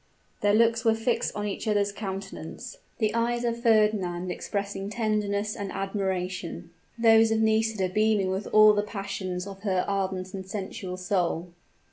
Their 0.41 0.55
looks 0.55 0.83
were 0.83 0.95
fixed 0.95 1.35
on 1.35 1.45
each 1.47 1.67
other's 1.67 1.91
countenance; 1.91 2.77
the 2.97 3.13
eyes 3.13 3.43
of 3.43 3.61
Fernand 3.61 4.31
expressing 4.31 4.89
tenderness 4.89 5.55
and 5.55 5.71
admiration, 5.71 6.71
those 6.97 7.29
of 7.29 7.39
Nisida 7.39 7.87
beaming 7.87 8.31
with 8.31 8.47
all 8.47 8.73
the 8.73 8.81
passions 8.81 9.45
of 9.45 9.61
her 9.61 9.85
ardent 9.87 10.33
and 10.33 10.43
sensual 10.43 10.97
soul. 10.97 11.49